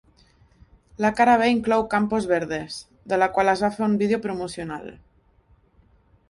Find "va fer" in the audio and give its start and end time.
3.67-3.85